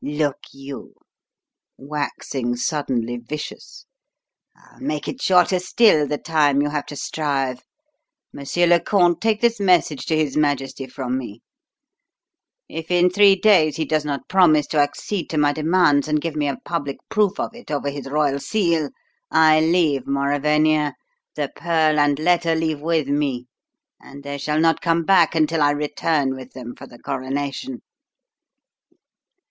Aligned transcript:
Look 0.03 0.39
you," 0.51 0.95
waxing 1.77 2.55
suddenly 2.55 3.17
vicious, 3.17 3.85
"I'll 4.57 4.79
make 4.81 5.07
it 5.07 5.21
shorter 5.21 5.59
still, 5.59 6.07
the 6.07 6.17
time 6.17 6.59
you 6.59 6.69
have 6.69 6.87
to 6.87 6.95
strive. 6.95 7.61
Monsieur 8.33 8.65
le 8.65 8.79
Comte, 8.79 9.21
take 9.21 9.41
this 9.41 9.59
message 9.59 10.07
to 10.07 10.15
his 10.15 10.35
Majesty 10.35 10.87
from 10.87 11.19
me: 11.19 11.41
If 12.67 12.89
in 12.89 13.11
three 13.11 13.35
days 13.35 13.75
he 13.75 13.85
does 13.85 14.03
not 14.03 14.27
promise 14.27 14.65
to 14.69 14.79
accede 14.79 15.29
to 15.29 15.37
my 15.37 15.53
demands 15.53 16.07
and 16.07 16.19
give 16.19 16.35
me 16.35 16.47
a 16.47 16.57
public 16.65 16.97
proof 17.07 17.39
of 17.39 17.53
it 17.53 17.69
over 17.69 17.91
his 17.91 18.09
royal 18.09 18.39
seal, 18.39 18.89
I 19.29 19.59
leave 19.59 20.07
Mauravania 20.07 20.95
the 21.35 21.51
pearl 21.55 21.99
and 21.99 22.17
letter 22.17 22.55
leave 22.55 22.81
with 22.81 23.07
me, 23.07 23.45
and 23.99 24.23
they 24.23 24.39
shall 24.39 24.59
not 24.59 24.81
come 24.81 25.03
back 25.05 25.35
until 25.35 25.61
I 25.61 25.69
return 25.69 26.33
with 26.35 26.53
them 26.53 26.73
for 26.75 26.87
the 26.87 26.97
coronation." 26.97 27.83